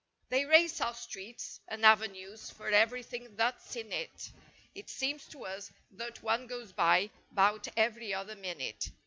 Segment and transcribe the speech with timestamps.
[0.29, 4.31] They race our streets and avenues for everything that's in it—
[4.73, 8.89] It seems to us that one goes by 'bout every other minute.